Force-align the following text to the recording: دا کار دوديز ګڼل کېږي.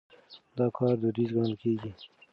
دا 0.57 0.65
کار 0.77 0.93
دوديز 1.01 1.29
ګڼل 1.35 1.53
کېږي. 1.61 1.91